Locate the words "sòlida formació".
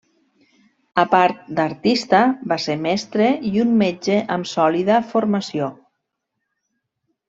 4.57-5.73